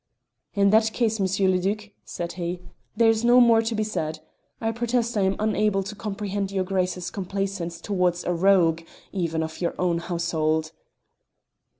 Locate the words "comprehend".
5.93-6.51